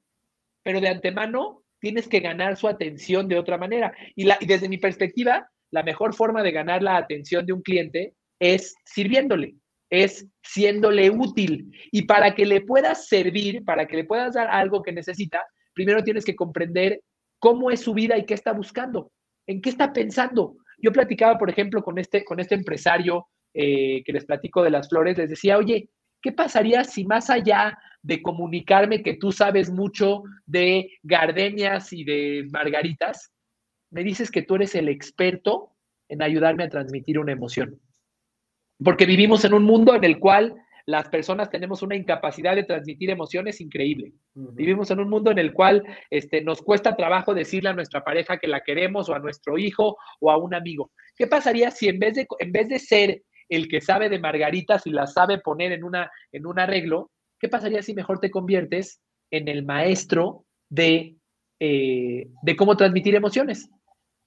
Pero 0.63 0.83
de 0.83 0.89
antemano 0.89 1.62
tienes 1.83 2.07
que 2.09 2.21
ganar 2.21 2.57
su 2.57 2.69
atención 2.69 3.27
de 3.27 3.37
otra 3.37 3.59
manera. 3.59 3.93
Y, 4.15 4.25
desde 4.47 4.69
mi 4.69 4.79
perspectiva, 4.79 5.51
la 5.73 5.83
mejor 5.83 6.15
forma 6.15 6.43
de 6.45 6.53
ganar 6.53 6.81
la 6.81 6.97
atención 6.97 7.45
de 7.45 7.53
un 7.53 7.61
cliente 7.61 8.15
es 8.39 8.75
sirviéndole, 8.85 9.57
es 9.91 10.29
siéndole 10.45 11.11
útil. 11.11 11.73
Y 11.91 12.03
para 12.03 12.37
que 12.37 12.47
le 12.47 12.61
puedas 12.61 13.09
servir, 13.09 13.65
para 13.65 13.87
que 13.87 13.97
le 13.97 14.05
puedas 14.05 14.35
dar 14.35 14.47
algo 14.49 14.81
que 14.81 14.93
necesita, 14.93 15.45
primero 15.75 16.05
tienes 16.05 16.25
que 16.25 16.37
comprender 16.37 17.01
cómo 17.41 17.73
es 17.73 17.81
su 17.81 17.95
vida 17.95 18.17
y 18.17 18.27
qué 18.27 18.35
está 18.35 18.53
buscando, 18.53 19.11
en 19.49 19.61
qué 19.61 19.71
está 19.71 19.93
pensando. 19.93 20.55
Yo 20.79 20.93
platicaba, 20.93 21.37
por 21.37 21.51
ejemplo, 21.51 21.83
con 21.83 21.99
este, 21.99 22.25
con 22.25 22.39
este 22.39 22.55
empresario 22.55 23.27
eh, 23.55 24.05
que 24.05 24.13
les 24.13 24.25
platico 24.25 24.63
de 24.63 24.71
las 24.71 24.89
flores, 24.89 25.19
les 25.19 25.31
decía, 25.31 25.59
oye, 25.59 25.89
¿qué 26.21 26.31
pasaría 26.31 26.85
si 26.85 27.05
más 27.05 27.29
allá 27.29 27.77
de 28.03 28.21
comunicarme 28.21 29.03
que 29.03 29.15
tú 29.15 29.33
sabes 29.33 29.71
mucho 29.71 30.25
de 30.47 30.91
gardenias 31.03 31.93
y 31.93 32.05
de 32.05 32.47
margaritas, 32.51 33.33
me 33.91 34.03
dices 34.03 34.31
que 34.31 34.43
tú 34.43 34.57
eres 34.57 34.75
el 34.75 34.89
experto 34.89 35.73
en 36.09 36.23
ayudarme 36.23 36.65
a 36.65 36.69
transmitir 36.69 37.19
una 37.19 37.33
emoción? 37.33 37.81
Porque 38.83 39.07
vivimos 39.07 39.45
en 39.45 39.55
un 39.55 39.65
mundo 39.65 39.95
en 39.95 40.05
el 40.05 40.19
cual 40.19 40.55
las 40.87 41.09
personas 41.09 41.51
tenemos 41.51 41.83
una 41.83 41.95
incapacidad 41.95 42.57
de 42.57 42.65
transmitir 42.65 43.11
emociones 43.11 43.61
increíble. 43.61 44.13
Vivimos 44.35 44.91
en 44.91 45.01
un 45.01 45.09
mundo 45.09 45.31
en 45.31 45.39
el 45.39 45.53
cual 45.53 45.85
este, 46.11 46.43
nos 46.43 46.61
cuesta 46.61 46.97
trabajo 46.97 47.35
decirle 47.35 47.71
a 47.71 47.75
nuestra 47.75 48.03
pareja 48.03 48.39
que 48.39 48.49
la 48.49 48.63
queremos 48.63 49.09
o 49.09 49.15
a 49.15 49.21
nuestro 49.21 49.59
hijo 49.59 49.97
o 50.21 50.31
a 50.31 50.37
un 50.37 50.55
amigo. 50.55 50.91
¿Qué 51.17 51.27
pasaría 51.27 51.71
si 51.71 51.89
en 51.89 51.99
vez 51.99 52.15
de, 52.17 52.27
en 52.41 52.53
vez 52.53 52.69
de 52.69 52.79
ser 52.79 53.23
el 53.49 53.69
que 53.69 53.81
sabe 53.81 54.09
de 54.09 54.19
margaritas 54.19 54.87
y 54.87 54.91
las 54.91 55.13
sabe 55.13 55.39
poner 55.39 55.73
en, 55.73 55.85
una, 55.85 56.11
en 56.33 56.47
un 56.47 56.59
arreglo, 56.59 57.11
¿qué 57.43 57.49
pasaría 57.49 57.83
si 57.83 57.93
mejor 57.93 58.21
te 58.21 58.31
conviertes 58.31 59.03
en 59.31 59.49
el 59.49 59.65
maestro 59.65 60.47
de, 60.71 61.17
eh, 61.61 62.31
de 62.43 62.57
cómo 62.57 62.77
transmitir 62.77 63.15
emociones? 63.15 63.69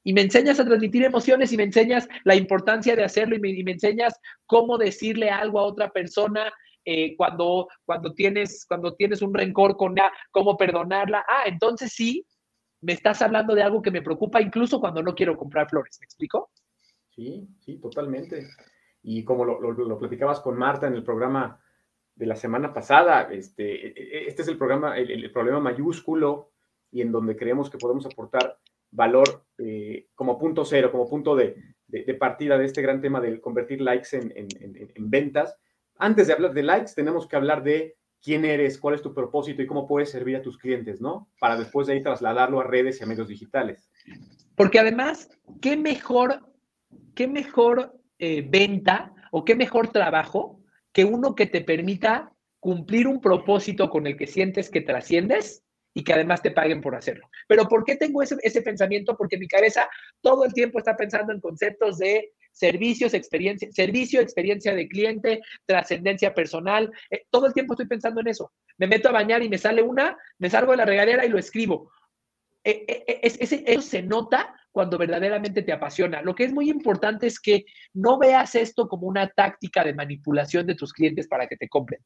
y 0.08 0.14
me 0.14 0.22
enseñas 0.22 0.60
a 0.60 0.66
transmitir 0.66 1.04
emociones 1.04 1.52
y 1.52 1.58
me 1.58 1.64
enseñas 1.64 2.08
la 2.26 2.36
importancia 2.36 2.96
de 2.96 3.04
hacerlo 3.04 3.36
y 3.36 3.40
me, 3.40 3.72
enseñas 3.72 4.14
cómo 4.46 4.78
decirle 4.78 5.32
algo 5.32 5.60
a 5.60 5.64
otra 5.64 5.90
persona 5.90 6.54
eh, 6.86 7.16
cuando, 7.18 7.68
cuando, 7.86 8.14
tienes, 8.14 8.68
cuando 8.68 8.94
tienes 8.94 9.24
un 9.24 9.34
rencor 9.34 9.76
con 9.76 9.94
ella, 9.94 10.12
cómo 10.30 10.58
perdonarla. 10.58 11.26
Ah, 11.28 11.46
entonces 11.48 11.92
sí, 11.92 12.24
me 12.82 12.94
estás 12.94 13.24
hablando 13.24 13.56
de 13.56 13.64
algo 13.64 13.82
que 13.82 13.90
me 13.90 14.04
preocupa 14.04 14.40
incluso 14.40 14.80
cuando 14.80 15.02
no 15.02 15.16
quiero 15.16 15.36
comprar 15.36 15.68
flores. 15.68 15.98
¿Me 16.00 16.06
explico? 16.06 16.52
Sí, 17.10 17.48
sí, 17.62 17.80
totalmente. 17.82 18.48
Y 19.02 19.24
como 19.24 19.44
lo, 19.44 19.60
lo, 19.60 19.98
platicabas 19.98 20.40
con 20.40 20.56
Marta 20.56 20.86
en 20.86 20.94
el 20.94 21.04
programa 21.04 21.60
de 22.16 22.26
la 22.26 22.36
semana 22.36 22.74
pasada, 22.74 23.30
este, 23.32 23.88
e, 23.88 23.94
e, 23.96 24.28
este 24.28 24.42
es 24.42 24.48
el 24.48 24.58
programa, 24.58 24.98
el, 24.98 25.12
el 25.12 25.32
problema 25.32 25.60
mayúsculo 25.60 26.52
y 26.92 27.02
en 27.02 27.12
donde 27.12 27.36
creemos 27.36 27.70
que 27.70 27.78
podemos 27.78 28.06
aportar 28.06 28.58
valor 28.96 29.46
eh, 29.58 30.08
como 30.16 30.38
punto 30.38 30.66
cero, 30.66 30.92
como 30.92 31.10
punto 31.10 31.36
de, 31.36 31.56
partida 32.20 32.58
de 32.58 32.66
este 32.66 32.82
gran 32.82 33.02
tema 33.02 33.22
de 33.22 33.40
convertir 33.40 33.82
likes 33.82 34.10
en, 34.14 35.10
ventas. 35.10 35.56
Antes 35.98 36.28
de 36.28 36.34
hablar 36.34 36.54
de 36.54 36.64
likes, 36.64 36.94
tenemos 36.96 37.28
que 37.28 37.36
hablar 37.36 37.64
de 37.64 37.98
quién 38.22 38.44
eres, 38.44 38.78
cuál 38.80 38.96
es 38.96 39.02
tu 39.02 39.14
propósito 39.14 39.62
y 39.62 39.68
cómo 39.68 39.88
puedes 39.88 40.10
servir 40.10 40.38
a 40.38 40.42
tus 40.42 40.58
clientes, 40.58 41.00
¿no? 41.00 41.30
Para 41.40 41.58
después 41.58 41.88
de 41.88 41.94
ahí 41.94 42.04
trasladarlo 42.04 42.60
a 42.60 42.64
redes 42.64 43.00
y 43.00 43.04
a 43.04 43.08
medios 43.08 43.28
digitales. 43.28 43.90
Porque 44.56 44.80
además, 44.80 45.30
¿qué 45.62 45.78
mejor, 45.78 46.40
qué 47.14 47.28
mejor 47.28 47.94
eh, 48.18 48.46
venta 48.50 49.14
o 49.32 49.46
qué 49.46 49.56
mejor 49.56 49.90
trabajo 49.90 50.60
que 50.96 51.04
uno 51.04 51.36
que 51.36 51.46
te 51.46 51.60
permita 51.60 52.32
cumplir 52.58 53.06
un 53.06 53.20
propósito 53.20 53.90
con 53.90 54.08
el 54.08 54.16
que 54.16 54.28
sientes 54.28 54.70
que 54.70 54.80
trasciendes 54.80 55.62
y 55.94 56.06
que 56.06 56.14
además 56.14 56.42
te 56.42 56.52
paguen 56.52 56.80
por 56.80 56.96
hacerlo. 56.96 57.30
Pero 57.50 57.68
¿por 57.68 57.84
qué 57.84 57.98
tengo 57.98 58.24
ese, 58.24 58.62
pensamiento? 58.62 59.18
Porque 59.18 59.38
mi 59.38 59.46
cabeza 59.46 59.90
todo 60.22 60.46
el 60.46 60.54
tiempo 60.54 60.80
está 60.80 60.96
pensando 60.96 61.34
en 61.34 61.42
conceptos 61.42 61.98
de 61.98 62.32
servicios, 62.54 63.14
experiencia, 63.14 63.70
servicio, 63.74 64.22
experiencia 64.22 64.74
de 64.74 64.88
cliente, 64.88 65.42
trascendencia 65.66 66.34
personal. 66.34 66.90
Eh, 67.10 67.26
todo 67.30 67.48
el 67.48 67.54
tiempo 67.54 67.74
estoy 67.74 67.88
pensando 67.88 68.22
en 68.22 68.30
eso. 68.30 68.54
Me 68.78 68.88
meto 68.88 69.10
a 69.10 69.12
bañar 69.12 69.44
y 69.44 69.50
me 69.50 69.58
sale 69.58 69.82
una, 69.82 70.18
me 70.38 70.50
salgo 70.50 70.72
de 70.72 70.78
la 70.78 70.86
regadera 70.86 71.26
y 71.26 71.30
lo 71.30 71.38
escribo. 71.38 71.92
Eh, 72.64 72.86
eh, 72.88 73.20
eso 73.22 73.82
se 73.82 74.02
nota 74.02 74.56
cuando 74.76 74.98
verdaderamente 74.98 75.62
te 75.62 75.72
apasiona. 75.72 76.22
Lo 76.22 76.36
que 76.36 76.44
es 76.44 76.52
muy 76.52 76.70
importante 76.70 77.28
es 77.28 77.40
que 77.40 77.64
no 77.94 78.20
veas 78.20 78.56
esto 78.56 78.90
como 78.90 79.08
una 79.08 79.30
táctica 79.30 79.86
de 79.86 79.94
manipulación 79.94 80.68
de 80.68 80.76
tus 80.76 80.92
clientes 80.92 81.30
para 81.30 81.48
que 81.48 81.56
te 81.56 81.70
compren. 81.70 82.02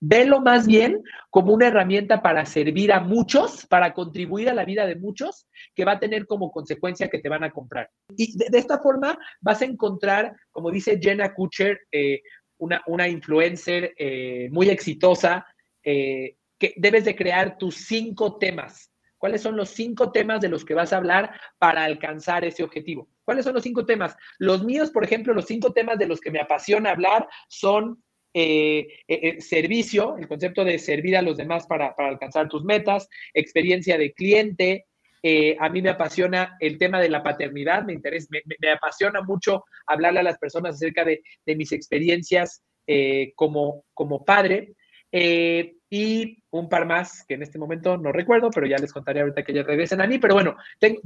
Velo 0.00 0.40
más 0.40 0.66
bien 0.66 1.00
como 1.30 1.52
una 1.52 1.68
herramienta 1.68 2.20
para 2.20 2.44
servir 2.44 2.92
a 2.92 2.98
muchos, 2.98 3.66
para 3.66 3.94
contribuir 3.94 4.48
a 4.50 4.54
la 4.54 4.64
vida 4.64 4.84
de 4.84 4.96
muchos, 4.96 5.46
que 5.76 5.84
va 5.84 5.92
a 5.92 6.00
tener 6.00 6.26
como 6.26 6.50
consecuencia 6.50 7.08
que 7.08 7.20
te 7.20 7.28
van 7.28 7.44
a 7.44 7.52
comprar. 7.52 7.88
Y 8.16 8.36
de, 8.36 8.58
esta 8.58 8.80
forma 8.80 9.16
vas 9.40 9.62
a 9.62 9.66
encontrar, 9.66 10.34
como 10.50 10.72
dice 10.72 10.98
Jenna 11.00 11.32
Kutcher, 11.32 11.78
eh, 11.92 12.22
una, 12.56 12.82
una, 12.88 13.06
influencer 13.06 13.94
eh, 13.96 14.48
muy 14.50 14.70
exitosa, 14.70 15.46
eh, 15.84 16.34
que 16.58 16.74
debes 16.78 17.04
de 17.04 17.14
crear 17.14 17.56
tus 17.56 17.76
cinco 17.76 18.38
temas. 18.38 18.90
¿Cuáles 19.18 19.42
son 19.42 19.56
los 19.56 19.70
cinco 19.70 20.12
temas 20.12 20.40
de 20.40 20.48
los 20.48 20.64
que 20.64 20.74
vas 20.74 20.92
a 20.92 20.96
hablar 20.96 21.32
para 21.58 21.84
alcanzar 21.84 22.44
ese 22.44 22.62
objetivo? 22.62 23.08
¿Cuáles 23.24 23.44
son 23.44 23.54
los 23.54 23.62
cinco 23.62 23.84
temas? 23.84 24.16
Los 24.38 24.64
míos, 24.64 24.90
por 24.90 25.04
ejemplo, 25.04 25.34
los 25.34 25.46
cinco 25.46 25.72
temas 25.72 25.98
de 25.98 26.06
los 26.06 26.20
que 26.20 26.30
me 26.30 26.40
apasiona 26.40 26.90
hablar 26.90 27.28
son 27.48 28.02
eh, 28.34 28.86
eh, 29.08 29.20
eh, 29.22 29.40
servicio, 29.40 30.16
el 30.16 30.28
concepto 30.28 30.64
de 30.64 30.78
servir 30.78 31.16
a 31.16 31.22
los 31.22 31.36
demás 31.36 31.66
para, 31.66 31.94
alcanzar 31.98 32.48
tus 32.48 32.62
metas, 32.62 33.08
experiencia 33.34 33.98
de 33.98 34.12
cliente. 34.12 34.86
a 35.58 35.68
mí 35.68 35.82
me 35.82 35.90
apasiona 35.90 36.56
el 36.60 36.78
tema 36.78 37.00
de 37.00 37.08
la 37.08 37.22
paternidad, 37.22 37.84
me, 37.84 37.94
interesa, 37.94 38.28
me, 38.30 38.70
apasiona 38.70 39.22
mucho 39.22 39.64
hablarle 39.86 40.20
a 40.20 40.22
las 40.22 40.38
personas 40.38 40.76
acerca 40.76 41.04
de, 41.04 41.22
mis 41.56 41.72
experiencias 41.72 42.62
como, 43.34 43.84
como 43.92 44.24
padre. 44.24 44.74
Y 45.90 46.42
un 46.50 46.68
par 46.68 46.86
más 46.86 47.24
que 47.24 47.34
en 47.34 47.42
este 47.42 47.58
momento 47.58 47.96
no 47.96 48.12
recuerdo, 48.12 48.50
pero 48.50 48.66
ya 48.66 48.76
les 48.76 48.92
contaré 48.92 49.20
ahorita 49.20 49.42
que 49.42 49.54
ya 49.54 49.62
regresen 49.62 50.00
a 50.00 50.06
mí. 50.06 50.18
Pero 50.18 50.34
bueno, 50.34 50.56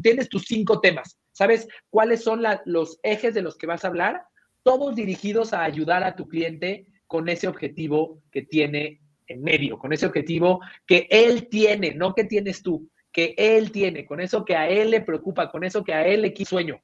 tienes 0.02 0.28
tus 0.28 0.44
cinco 0.44 0.80
temas. 0.80 1.18
¿Sabes 1.32 1.68
cuáles 1.88 2.22
son 2.22 2.42
los 2.64 2.98
ejes 3.02 3.34
de 3.34 3.42
los 3.42 3.56
que 3.56 3.66
vas 3.66 3.84
a 3.84 3.88
hablar? 3.88 4.24
Todos 4.62 4.94
dirigidos 4.94 5.52
a 5.52 5.62
ayudar 5.62 6.02
a 6.02 6.16
tu 6.16 6.26
cliente 6.28 6.86
con 7.06 7.28
ese 7.28 7.46
objetivo 7.46 8.22
que 8.30 8.42
tiene 8.42 9.00
en 9.26 9.42
medio, 9.42 9.78
con 9.78 9.92
ese 9.92 10.06
objetivo 10.06 10.60
que 10.86 11.06
él 11.10 11.48
tiene, 11.48 11.94
no 11.94 12.14
que 12.14 12.24
tienes 12.24 12.62
tú, 12.62 12.88
que 13.12 13.34
él 13.36 13.70
tiene, 13.70 14.04
con 14.04 14.20
eso 14.20 14.44
que 14.44 14.56
a 14.56 14.68
él 14.68 14.90
le 14.90 15.00
preocupa, 15.00 15.50
con 15.50 15.62
eso 15.64 15.84
que 15.84 15.94
a 15.94 16.06
él 16.06 16.22
le 16.22 16.32
quiso 16.32 16.50
sueño. 16.50 16.80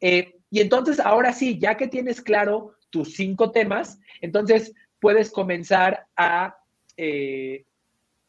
Eh, 0.00 0.36
y 0.50 0.60
entonces, 0.60 0.98
ahora 0.98 1.32
sí, 1.32 1.58
ya 1.58 1.76
que 1.76 1.86
tienes 1.86 2.20
claro 2.20 2.74
tus 2.90 3.14
cinco 3.14 3.52
temas, 3.52 4.00
entonces 4.20 4.74
puedes 4.98 5.30
comenzar 5.30 6.06
a, 6.16 6.56
eh, 7.02 7.64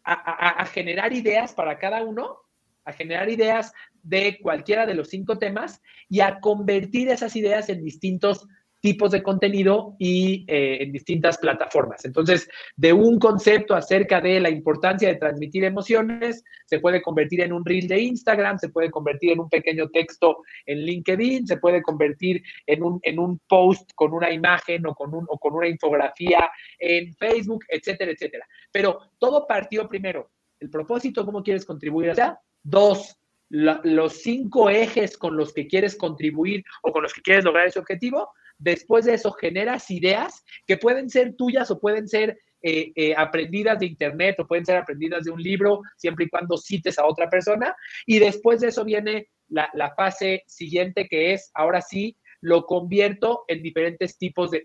a, 0.06 0.62
a, 0.62 0.66
generar 0.66 1.12
ideas 1.12 1.54
para 1.54 1.78
cada 1.78 2.04
uno, 2.04 2.38
a 2.86 2.94
generar 2.94 3.30
ideas 3.30 3.74
de 4.01 4.40
cualquiera 4.42 4.86
de 4.86 4.96
los 4.96 5.10
cinco 5.10 5.38
temas 5.38 5.82
y 6.08 6.22
a 6.22 6.40
convertir 6.40 7.10
esas 7.10 7.36
ideas 7.36 7.68
en 7.68 7.84
distintos 7.84 8.48
tipos 8.82 9.12
de 9.12 9.22
contenido 9.22 9.96
y 10.00 10.44
eh, 10.48 10.80
en 10.82 10.92
distintas 10.92 11.38
plataformas. 11.38 12.04
Entonces, 12.04 12.50
de 12.76 12.92
un 12.92 13.20
concepto 13.20 13.76
acerca 13.76 14.20
de 14.20 14.40
la 14.40 14.50
importancia 14.50 15.08
de 15.08 15.16
transmitir 15.16 15.64
emociones, 15.64 16.44
se 16.66 16.80
puede 16.80 17.02
convertir 17.02 17.42
en 17.42 17.54
un 17.54 17.64
reel 17.64 17.88
de 17.88 18.02
Instagram, 18.02 18.58
se 18.58 18.70
puede 18.70 18.90
convertir 18.90 19.32
en 19.32 19.40
un 19.40 19.50
pequeño 19.50 19.90
texto 19.90 20.38
en 20.66 20.80
LinkedIn, 20.80 21.46
se 21.46 21.58
puede 21.58 21.82
convertir 21.84 22.42
en 22.66 22.84
un, 22.84 23.00
en 23.04 23.20
un 23.20 23.40
post 23.48 23.92
con 23.94 24.14
una 24.14 24.32
imagen 24.32 24.86
o 24.88 24.96
con, 24.96 25.14
un, 25.14 25.26
o 25.30 25.38
con 25.38 25.54
una 25.54 25.68
infografía 25.68 26.50
en 26.80 27.14
Facebook, 27.14 27.64
etcétera, 27.70 28.12
etcétera. 28.12 28.48
Pero 28.72 29.12
todo 29.20 29.46
partió 29.48 29.88
primero, 29.88 30.32
el 30.60 30.70
propósito, 30.72 31.24
cómo 31.24 31.44
quieres 31.44 31.66
contribuir 31.66 32.12
allá. 32.12 32.40
Dos, 32.64 33.18
los 33.50 34.14
cinco 34.22 34.70
ejes 34.70 35.18
con 35.18 35.36
los 35.36 35.54
que 35.54 35.68
quieres 35.68 35.96
contribuir 35.96 36.64
o 36.82 36.92
con 36.92 37.04
los 37.04 37.14
que 37.14 37.22
quieres 37.22 37.44
lograr 37.44 37.68
ese 37.68 37.80
objetivo 37.80 38.30
después 38.62 39.06
de 39.06 39.15
eso 39.15 39.32
generas 39.32 39.89
ideas 39.91 40.44
que 40.65 40.77
pueden 40.77 41.10
ser 41.10 41.36
tuyas 41.36 41.70
o 41.72 41.80
pueden 41.80 42.08
ser 42.08 42.38
eh, 42.63 42.91
eh, 42.96 43.13
aprendidas 43.18 43.80
de 43.80 43.88
internet 43.88 44.36
o 44.39 44.48
pueden 44.48 44.65
ser 44.65 44.77
aprendidas 44.77 45.24
de 45.24 45.32
un 45.32 45.41
libro, 45.41 45.82
siempre 45.98 46.25
y 46.25 46.30
cuando 46.30 46.58
cites 46.58 47.00
a 47.00 47.06
otra 47.06 47.30
persona. 47.30 47.75
Y 48.06 48.20
después 48.20 48.62
de 48.62 48.68
eso 48.68 48.86
viene 48.86 49.30
la, 49.50 49.94
fase 49.96 50.44
siguiente 50.46 51.08
que 51.10 51.34
es, 51.34 51.50
ahora 51.56 51.82
sí, 51.82 52.15
lo 52.39 52.65
convierto 52.65 53.44
en 53.48 53.62
diferentes 53.62 54.18
tipos 54.18 54.51
de, 54.51 54.63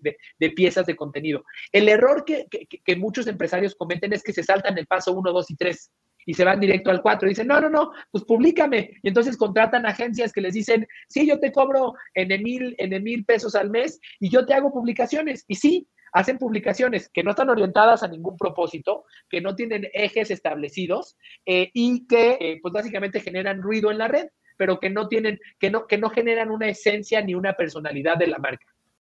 piezas 0.54 0.86
de 0.86 0.96
contenido. 0.96 1.42
El 1.72 1.88
error 1.88 2.24
que, 2.24 2.46
que, 2.48 2.96
muchos 2.96 3.26
empresarios 3.26 3.74
cometen 3.74 4.12
es 4.12 4.22
que 4.22 4.32
se 4.32 4.42
saltan 4.42 4.78
el 4.78 4.86
paso 4.86 5.12
1, 5.12 5.32
2 5.32 5.50
y 5.50 5.56
3 5.56 5.92
y 6.26 6.34
se 6.34 6.44
van 6.44 6.60
directo 6.60 6.90
al 6.90 7.00
4. 7.00 7.28
Dicen, 7.28 7.46
no, 7.46 7.60
no, 7.60 7.70
no, 7.70 7.92
pues 8.10 8.24
públicame. 8.24 8.90
Y 9.02 9.08
entonces 9.08 9.36
contratan 9.36 9.86
agencias 9.86 10.32
que 10.32 10.42
les 10.42 10.52
dicen, 10.52 10.86
sí, 11.08 11.26
yo 11.26 11.40
te 11.40 11.52
cobro 11.52 11.94
en 12.14 12.42
mil, 12.42 12.74
en 12.78 13.02
mil 13.02 13.24
pesos 13.24 13.54
al 13.54 13.70
mes 13.70 14.00
y 14.20 14.28
yo 14.28 14.44
te 14.44 14.52
hago 14.52 14.72
publicaciones. 14.72 15.44
Y 15.48 15.54
sí, 15.54 15.88
hacen 16.12 16.38
publicaciones 16.38 17.08
que 17.08 17.22
no 17.22 17.30
están 17.30 17.48
orientadas 17.48 18.02
a 18.02 18.08
ningún 18.08 18.36
propósito, 18.36 19.04
que 19.30 19.40
no 19.40 19.54
tienen 19.54 19.88
ejes 19.92 20.30
establecidos 20.30 21.16
eh, 21.46 21.70
y 21.72 22.06
que 22.06 22.38
eh, 22.40 22.58
pues 22.60 22.72
básicamente 22.72 23.20
generan 23.20 23.62
ruido 23.62 23.90
en 23.90 23.98
la 23.98 24.08
red, 24.08 24.26
pero 24.56 24.80
que 24.80 24.90
no 24.90 25.08
tienen, 25.08 25.38
que 25.58 25.70
no, 25.70 25.86
que 25.86 25.98
no 25.98 26.10
generan 26.10 26.50
una 26.50 26.68
esencia 26.68 27.20
ni 27.20 27.34
una 27.34 27.52
personalidad 27.52 28.16
de 28.16 28.26
la 28.26 28.38
marca. 28.38 28.66